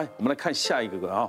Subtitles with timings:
[0.00, 1.28] 来，我们来看下一个个啊。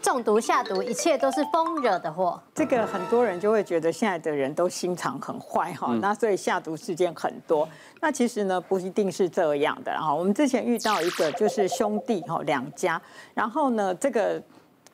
[0.00, 2.40] 中毒下毒，一切都是风惹的祸。
[2.54, 7.68] 这个很多人就会觉得现在的人都心肠很坏哈，那所以下毒事件很多。
[8.00, 10.14] 那其实呢，不一定是这样的哈。
[10.14, 13.00] 我们之前遇到一个就是兄弟哈两家，
[13.34, 14.40] 然后呢，这个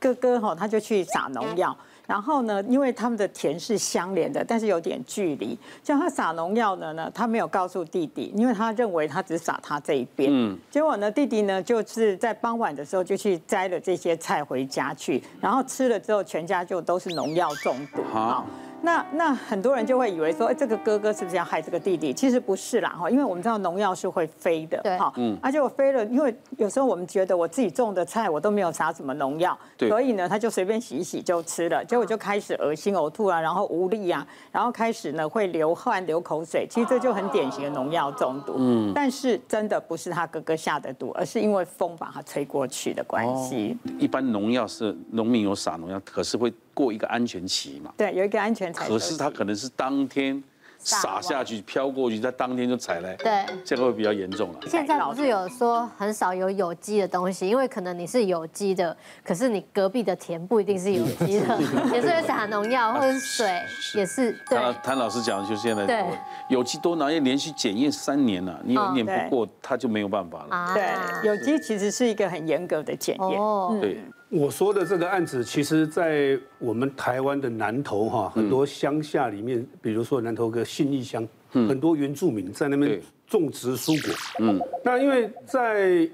[0.00, 1.76] 哥哥哈他就去撒农药。
[2.06, 5.58] 然后呢，因为他们的田是相连的，但是有点距离。
[5.82, 10.30] 叫他撒农药的呢，他没有告诉弟弟，因为他认为他只撒他这一边。
[10.32, 10.58] 嗯。
[10.70, 18.02] 结果呢，弟弟呢就是在傍晚的时候就去摘了这些菜回家去，然后吃了之后，全家就都是农药中毒。
[18.12, 18.46] 好。
[18.84, 22.12] 那那很多人就会以为说，哎，这个哥哥是不是要害这个弟弟？
[22.12, 43.74] 其实不是啦，哈，因为我们知道农药是会飞的，对，哈，嗯，而且我飞了，因为有时候我们觉得我自己种的菜我都没有撒什么农药，对，所以呢，他就随便洗一洗就吃了，结果就开始恶心呕吐啊，然后无力啊，然后开始呢会流汗流口水，其实这就很典型的农药中毒，嗯，但是真的不是他哥哥下的毒，而是因为风把他吹过去的关系。
[43.84, 46.52] 哦，一般农药是农民有撒农药，可是会。
[46.74, 47.92] 过一个安全期嘛？
[47.96, 48.80] 对，有一个安全期。
[48.80, 50.42] 可是它可能是当天
[50.78, 53.14] 撒下去飘过去，在当天就踩来。
[53.14, 54.58] 对，这个会比较严重了。
[54.66, 61.58] 现在不是有说很少有有机的东西，因为可能你是有机的，可是你隔壁的田不一定是有机的，
[61.90, 63.62] 也是会撒农药或者水，
[63.94, 64.32] 也是。
[64.50, 64.58] 对。
[64.82, 66.04] 谭老师讲的就是现在，对，
[66.50, 70.74] 有机多囊要连续检验三年了，你有一年不过，他就没有办法了。
[70.74, 70.92] 对，
[71.26, 73.80] 有机其实是一个很严格的检验。
[73.80, 74.04] 对。
[74.34, 84.12] 我说的这个案子，其实，在我们台湾的南投哈，很多乡下里面，比如说南投个信义乡，很多原住民在那边种植蔬果。
[84.40, 86.10] 嗯，那因为在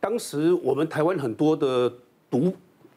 [0.00, 1.92] 当时我们台湾很多的
[2.28, 2.52] 毒，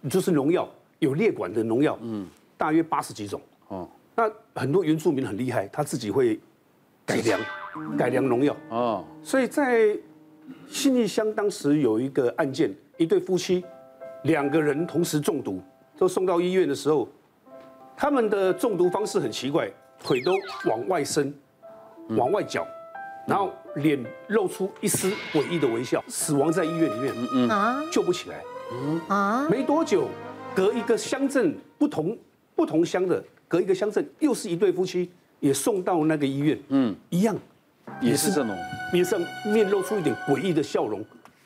[0.10, 2.26] 就是农药，有列管的农药，嗯，
[2.58, 3.40] 大约八十几种。
[3.68, 6.40] 哦，那很多原住民很厉害，他自己会
[7.06, 7.40] 改良，
[7.96, 8.58] 改良农药。
[8.70, 9.96] 哦，所以在
[10.68, 13.64] 信义乡当时有一个案件，一对夫妻。
[14.24, 15.62] 两个人同时中毒，
[15.98, 17.08] 都送到医院的时候，
[17.96, 19.70] 他们的中毒方式很奇怪，
[20.02, 20.34] 腿都
[20.66, 21.34] 往外伸，
[22.10, 22.66] 往外绞，
[23.28, 30.08] 然后脸露出一丝诡异的微笑，死亡在医院里面，嗯嗯，救不起来，嗯啊，没多久，
[30.56, 32.18] 隔一个乡镇不同
[32.56, 35.12] 不同乡的，隔一个乡镇又是一对夫妻，
[35.42, 37.36] 也送到那个医院，嗯，一样，
[38.00, 38.56] 也是这种，
[38.94, 41.04] 面上面露出一点诡异的笑容。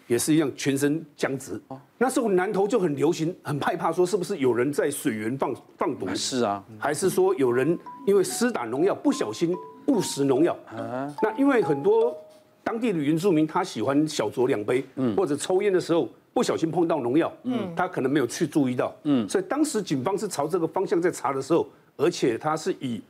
[0.07, 1.59] 也是一样，全身僵直。
[1.97, 6.07] 那时候南投就很流行，很害怕，说是不是有人在水源放放毒？
[6.15, 9.55] 是啊，还是说有人因为施打农药不小心
[9.87, 10.57] 误食农药？
[10.73, 12.15] 啊那因为很多
[12.63, 14.83] 当地的原住民他喜欢小酌两杯，
[15.15, 23.01] 或者抽烟的时候不小心碰到农药，嗯他可能没有去注意到，嗯所以当时警方是朝这个方向在查的时候，而且他是以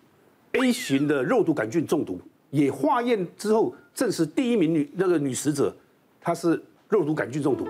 [0.54, 2.20] A 型的肉毒杆菌中毒，
[2.50, 5.76] 也化验之后证实第一名女那个女死者，
[6.20, 6.60] 她是。
[6.90, 7.68] 肉毒杆菌中毒，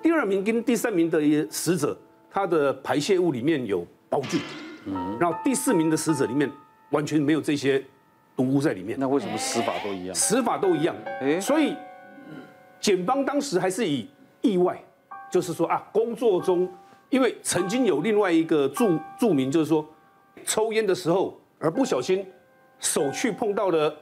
[0.00, 1.98] 第二名跟第三名的死者，
[2.30, 4.40] 他的排泄物里面有包菌，
[4.86, 6.48] 嗯，然后第四名的死者里面
[6.90, 7.84] 完全没有这些
[8.36, 8.96] 毒物在里面。
[9.00, 10.14] 那为什么死法都一样？
[10.14, 11.76] 死法都一样，哎，所以
[12.80, 14.08] 检方当时还是以
[14.42, 14.80] 意外，
[15.28, 16.72] 就是说啊，工作中
[17.10, 19.84] 因为曾经有另外一个著著名，就是说
[20.44, 22.24] 抽烟的时候而不小心
[22.78, 23.92] 手去碰到了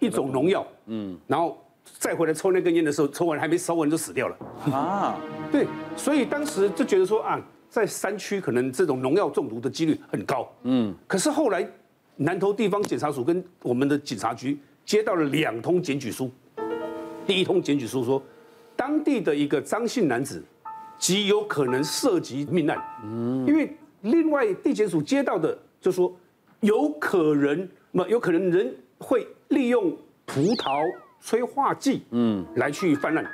[0.00, 1.59] 一种农药，嗯，然后。
[1.98, 4.36] 再回来抽那根烟的时候，抽完还没烧完就死掉了
[4.72, 5.20] 啊！
[5.52, 10.50] 对，所以当时就觉得说啊，在山区可能这种农药中毒的几率很高。
[10.62, 11.68] 嗯，可是后来
[12.16, 16.30] 南投地方检察署跟我们的警察局接到了两通检举书。
[17.26, 18.22] 第一通检举书说，
[18.74, 20.42] 当地的一个张姓男子
[20.98, 22.78] 极有可能涉及命案。
[23.04, 26.10] 嗯，因为另外地检署接到的就说，
[26.60, 30.82] 有可能，那有可能人会利用葡萄。
[31.20, 33.24] 催化剂，嗯，来去泛滥。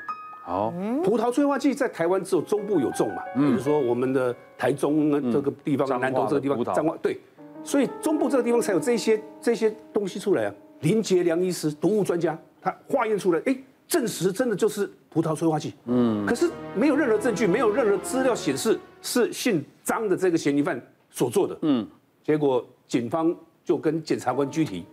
[0.44, 7.18] 好，葡萄催化剂在台湾只有中部有种嘛，比如说我们的台中这个地方，南投这个地方，彰化对，
[7.64, 10.54] 所以中部这个地方才有这些这些东西出来啊。
[10.82, 13.56] 林杰良医师，毒物专家，他化验出来，哎，
[13.88, 15.74] 证实真的就是葡萄催化剂。
[15.86, 20.80] 嗯，可是没有任何证据，没有任何资料显示是姓张的这个嫌疑犯
[21.10, 21.58] 所做的。
[21.62, 21.84] 嗯，
[22.22, 23.34] 结果警方
[23.64, 24.84] 就跟检察官拘提，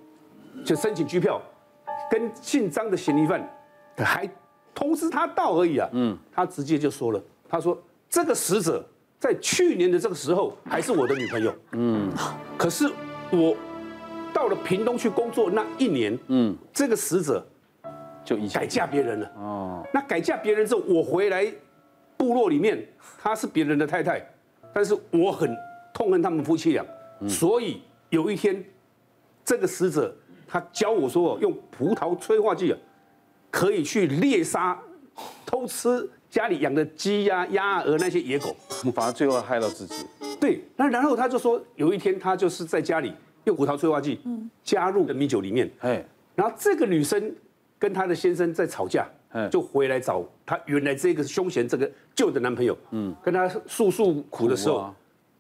[0.64, 1.40] 就申请拘票。
[2.10, 3.42] 跟姓张的嫌疑犯
[3.98, 4.30] 还
[4.74, 8.84] 通知他到而已啊，嗯，他直接就说了，他说这个死者
[9.20, 12.12] 在去年的这个时候还是我的女朋友，嗯，
[12.58, 12.92] 可是
[13.32, 13.56] 我
[14.34, 17.46] 到了屏东去工作那一年，嗯，这个死者
[18.26, 21.52] 就已经改嫁别人了，哦，那改嫁别人之后，我回来
[22.18, 22.88] 部落里面，
[23.22, 24.24] 她是别人的太太，
[24.74, 25.56] 但是我很
[25.94, 26.86] 痛恨他们夫妻俩，
[27.28, 28.64] 所以有一天
[29.46, 30.14] 这个死者。
[30.54, 32.78] 他教我说，用葡萄催化剂啊，
[33.50, 34.80] 可以去猎杀、
[35.44, 38.56] 偷吃家里养的鸡呀、鸭、鹅那些野狗，
[38.94, 40.06] 反而最后害到自己。
[40.40, 43.12] 对，那然后他就说，有一天他就是在家里
[43.46, 44.20] 用葡萄催化剂
[44.64, 46.06] 加入的米酒里面，哎，
[46.36, 47.34] 然后这个女生
[47.80, 49.08] 跟她的先生在吵架，
[49.50, 54.94] 就回来找她原来这个凶嫌这个旧的男朋友，嗯，跟他诉诉苦的时候，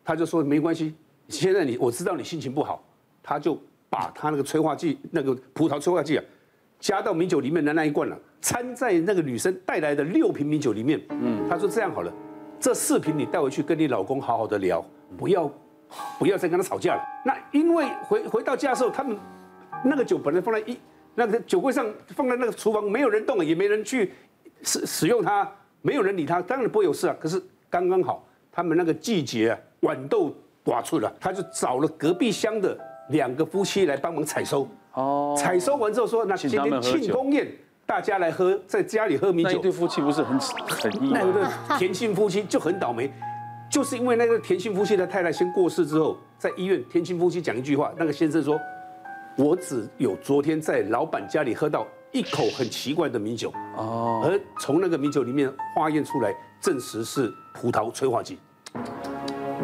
[0.04, 0.96] 他就说没关系，
[1.28, 2.84] 现在你我知道你心情不好，
[3.22, 3.62] 他就
[3.94, 6.24] 把他那个催化剂那个葡萄催化剂啊
[6.80, 12.12] 加到米酒里面的那一罐了，掺在那个女生带来的六瓶米酒里面，嗯，他说这样好了。
[12.60, 14.84] 这四瓶你带回去跟你老公好好的聊，
[15.16, 15.48] 不要，
[16.18, 17.04] 不要再跟他吵架了。
[17.24, 19.16] 那因为回回到家的时候，他们
[19.86, 20.76] 那个酒本来放在一
[21.14, 21.86] 那个酒柜上，
[22.16, 24.12] 放在那个厨房，没有人动，也没人去
[24.64, 25.48] 使使用它，
[25.84, 27.16] 没有人理他，当然不会有事啊。
[27.20, 32.76] 可是刚刚好，他们那个季节啊，豌豆挂出了，他就找了隔壁乡的
[33.10, 34.68] 两个夫妻来帮忙采收。
[34.94, 37.48] 哦，采收完之后说，那今天庆功宴。
[37.86, 39.52] 大家来喝，在家里喝米酒。
[39.56, 41.22] 那对夫妻不是很很意外？
[41.22, 43.12] 那个田姓夫妻就很倒霉，
[43.70, 48.58] 就是因为那个田姓夫妻的太太先过世之后，在医院，田姓夫妻讲一句话，那个先生说
[49.38, 58.40] ：“我只有昨天在老板家里喝到一口很奇怪的米酒，哦，而从那个米酒里面化验出来，证实是葡萄催化剂。”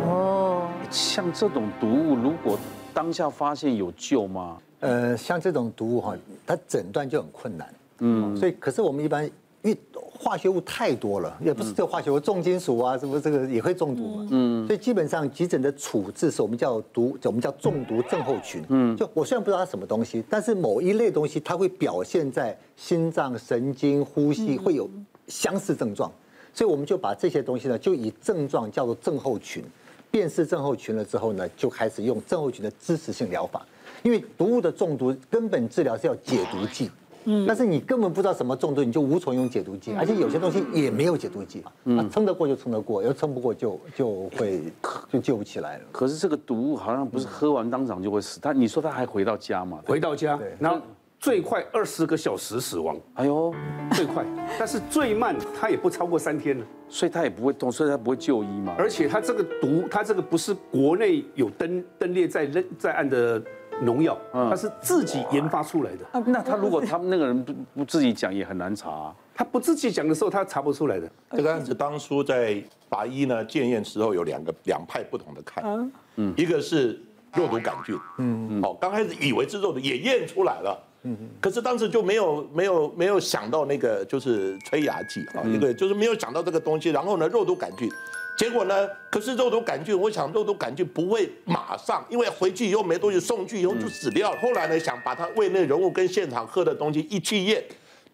[0.06, 2.59] 哦，像这种毒物，如果
[2.94, 4.57] 当下发现有救吗？
[4.80, 6.15] 呃，像这种毒物哈，
[6.45, 7.74] 它诊断就很困难。
[8.00, 9.25] 嗯，所以可是我们一般
[9.62, 14.27] 因为化学物太多了，也不是这化学物，重金属啊，什么这个也会中毒嘛。
[14.31, 18.63] 嗯，所以基本上急诊的处置是我们叫毒，我们叫中毒症候群。
[18.69, 24.89] 嗯，就我虽然不知道它什么东西，但是某一类东西它会表现在心脏、神经、呼吸会有
[25.27, 26.09] 相似症状，
[26.53, 29.62] 所以我们就把这些东西呢，就以症状叫做症候群，
[30.11, 33.65] 辨识症候群了之后呢，就开始用症候群的支持性疗法，
[34.03, 36.89] 因为毒物的中毒根本治疗是要解毒剂。
[37.25, 44.63] 嗯，但是你根本不知道什么中毒，你就无从用解毒剂，而且有些东西也没有解毒剂，啊撑得过就撑得过，要撑不过就就会
[45.11, 45.83] 就救不起来了。
[45.91, 49.79] 可是这个毒物好像不是喝完当场就会死，他你说他还回到家吗？
[49.85, 50.81] 回到家，然后
[51.19, 53.54] 最快二十个小时死亡，哎呦，
[53.92, 54.25] 最快，
[54.57, 58.74] 但是最慢他也不超过三天了，所以他也不会动，所以他不会就医嘛。
[58.77, 63.42] 而且他这个毒，他这个不是国内有登登列在在案的。
[63.81, 66.21] 农药，他是自己研发出来的。
[66.25, 69.15] 那他如果他们那个人不不自己讲，也很难查啊。
[69.33, 71.10] 他不自己讲的时候，他查不出来的。
[71.31, 75.89] 这个案子当初在法医呢检验时候，有两个两派不同的看。
[76.18, 77.01] 嗯，一个是
[77.33, 77.98] 肉毒杆菌。
[78.18, 78.62] 嗯嗯。
[78.62, 80.77] 好，刚开始以为是肉毒，也验出来了。
[81.04, 81.30] 嗯嗯。
[81.42, 86.90] 可是当时就没有没有没有想到那个就是催芽剂啊，一个就是没有想到这个东西。
[86.90, 87.90] 然后呢，肉毒杆菌。
[88.38, 88.88] 结果呢？
[89.12, 94.38] 可是肉毒杆菌，我想肉毒杆菌不会马上，因为回去以后没东西送去以后就死掉了。
[94.40, 97.62] 后来呢，想把它胃内人物跟现场喝的东西一去验，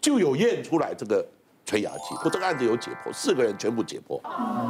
[0.02, 1.24] 就有验出来这个
[1.64, 2.16] 催芽剂。
[2.24, 4.20] 我这个案子有解剖，四个人全部解剖，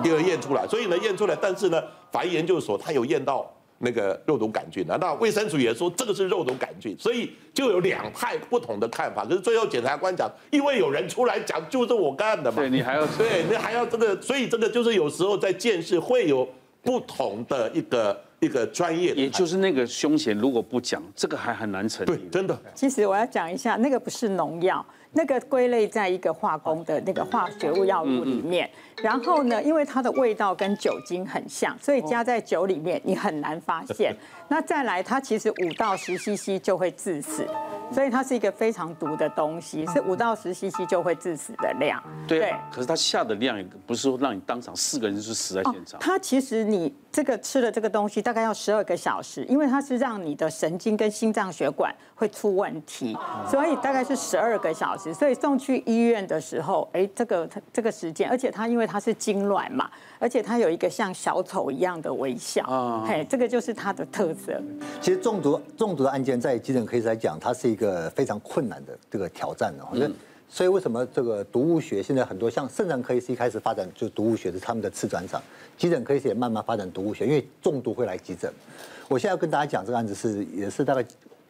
[0.03, 0.67] 第二验出来。
[0.67, 1.81] 所以呢，验出来，但是呢，
[2.11, 3.49] 法医研究所他有验到。
[3.79, 9.25] 那个肉毒杆菌的，那卫生署也说这个是肉毒杆菌，所以就有两派不同的看法。
[9.25, 12.57] 可是最后检察官讲，因为有人出来讲，就是我干的嘛。
[12.57, 16.47] 对，你还要对，你还要这个，所以这个就是有时候在见识会有
[16.81, 19.13] 不同的一个一个专业。
[19.13, 22.11] 也就是那个凶嫌如果不讲，这个还很难成立。
[22.11, 22.57] 对，真的。
[22.73, 24.83] 其实我要讲一下，那个不是农药。
[25.15, 28.69] 那个归类在一个化工的那个化学物药物里面，
[29.01, 34.13] 然后呢，因为它的味道跟酒精很像，所以加在酒里面你很难发现。
[34.47, 37.47] 那再来，它其实五到十 CC 就会致死，
[37.91, 42.03] 所以它是一个非常毒的东西，是五到十 CC 就会致死的量。
[42.27, 45.99] 对，可是它下的量也不是说让你当场四个人就是死在现场。
[45.99, 53.17] 它其实你这个吃了这个东西大概要十二个小时，因为它是让你的神经跟心脏血管会出问题，
[53.49, 55.04] 所以大概是十二个小时。
[55.13, 64.61] 所以送去医院的时候，哎，这个这个时间，而且它因为它是痉挛嘛，而且它有一个像小丑一样的微笑，啊，嘿，这个就是它的特色。
[65.01, 69.83] 其实中毒中毒的案件在急诊科来讲，它是一个非常困难的这个挑战的。
[69.93, 70.13] 嗯。
[70.47, 75.41] 所以为什么这个毒物学现在很多像肾脏科医师一开始发展就毒物学是他们的次专长，
[75.77, 78.51] 急诊科医师也慢慢发展毒物学，因为中毒会来急诊。
[79.07, 81.05] 我现在要跟大家讲这个案子是也是大概。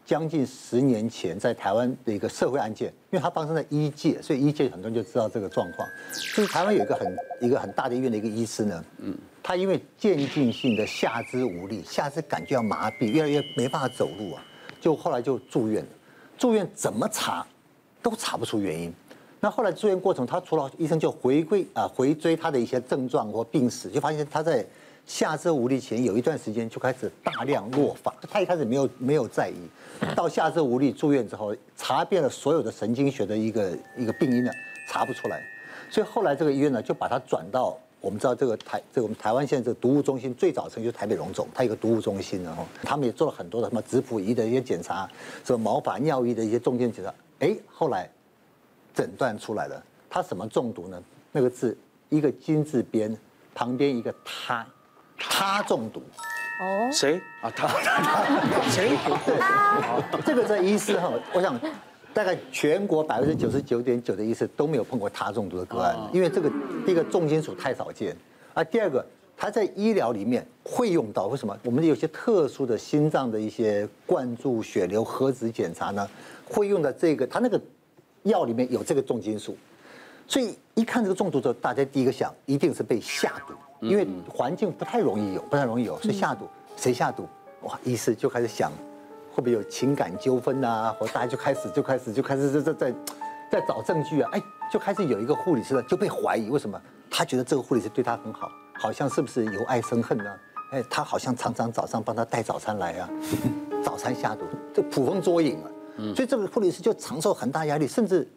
[0.05, 5.87] 将近十年前，在台湾的一个社会案件，因为它发生在医界，所以医界很多人就知道这个状况。
[6.11, 14.45] 就是台湾有一个很一个很大的医院的一个医师呢，嗯，他因为渐进性的下肢无力，下肢感觉要麻痹，越来越没办法走路啊，
[14.79, 15.89] 就后来就住院了。
[16.37, 17.43] 住院怎么查，
[18.03, 18.93] 都查不出原因。
[19.39, 24.63] 那后来住院过程，他除了医生就回归啊回追他的一些症状或病史，就发现他在。
[25.05, 34.51] 下肢无力前有一段时间就开始大量落发，他一开始没有没有在意，到下肢无力住院之后，查遍了所有的神经学的一个一个病因呢，
[34.87, 35.43] 查不出来，
[35.89, 45.07] 所以后来这个医院呢，就把它转到我们知道这个台这个我们台湾现在这个毒物中心最早成就台北荣总，它有个毒物中心，然后他们也做了很多的什么质谱仪的一些检查，
[45.43, 48.09] 什么毛发尿液的一些重点检查，哎，后来
[48.93, 51.01] 诊断出来了，他什么中毒呢？
[51.31, 51.77] 那个字
[52.09, 53.15] 一个金字边
[53.53, 54.65] 旁边一个他，
[55.17, 56.01] 他中毒。
[56.61, 57.51] 哦，谁啊？
[57.53, 57.67] 他
[58.69, 58.97] 谁？
[60.25, 61.59] 这个在医师哈，我想
[62.13, 66.49] 大概全国百分之九十九点九的医师都没有碰过他中毒的个案，因为这个
[66.85, 68.15] 第一个重金属太少见，
[68.53, 69.05] 啊，第二个
[69.35, 71.57] 他在医疗里面会用到，为什么？
[71.65, 76.09] 我们有些特殊的心脏的一些灌注、血流、核子检查呢，
[76.45, 77.59] 会用到这个，他那个
[78.23, 79.57] 药里面有这个重金属，
[80.25, 83.53] 所以一看这个中毒之后，大家第一个想一定是被下毒。
[83.89, 87.27] 因为环境不太容易有，不太容易有，是下毒，谁下毒？
[87.61, 88.71] 哇，医师就开始想，
[89.33, 90.95] 会不会有情感纠纷啊？
[90.99, 92.95] 或大家就开始就开始就开始在在在
[93.51, 94.29] 在找证据啊？
[94.33, 96.79] 哎，就开始有一个护理师呢就被怀疑，为什么？
[97.09, 100.35] 他觉得这个护理师对他很好，好像是不是由爱生恨呢？
[100.71, 103.09] 哎，他好像常常早上帮他带早餐来啊，
[103.83, 105.69] 早餐下毒，这捕风捉影啊。
[106.15, 108.27] 所以这个护理师就承受很大压力，甚至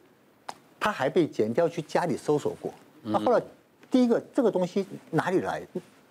[0.78, 2.72] 他还被剪掉去家里搜索过。
[3.02, 3.42] 那后来。
[3.90, 5.62] 第一个，这个东西哪里来？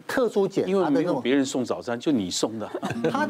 [0.08, 2.70] 特殊检查的因为没有别人送早餐，就你送的。
[3.12, 3.28] 他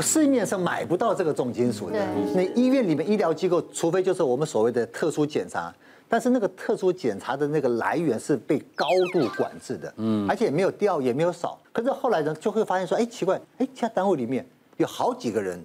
[0.00, 1.98] 市面上买不到这个重金属的。
[2.34, 5.74] 那医院里面医疗机构，除非就是我们所谓的特殊检查，
[6.08, 11.58] 但是那个特殊检查的那个来源是被高度管制的，嗯，而且也没有掉，也没有少。
[11.72, 15.60] 可是后来呢，就会发现说，哎，奇怪，哎，其他单位里面有好几个人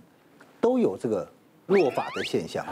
[0.60, 1.30] 都有这个。
[1.70, 2.66] 落法的现象，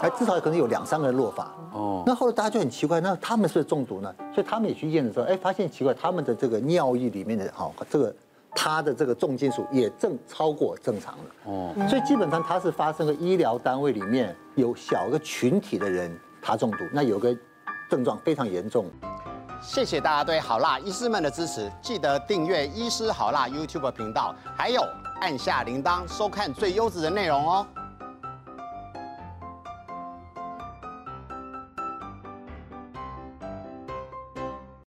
[0.00, 1.52] 哎，至少可能有两三个人落法。
[1.72, 4.14] 哦，那后来大家就很奇怪，那他们是不是中毒呢？
[4.34, 8.14] 所以他们也去验的时候，哎，发现奇怪，他们的这个尿液里面的哈，这个
[8.54, 11.24] 他的这个重金属也正超过正常了。
[11.44, 17.34] 哦，所以基本上它是发生了医疗单位里面有小个群体的人他中毒，那有个
[17.88, 18.86] 症状非常严重。
[19.62, 24.82] 谢谢大家对好辣医师们的支持，记得订阅医师好辣 YouTube 频道，还有
[25.20, 27.66] 按下铃铛收看最优质的内容哦。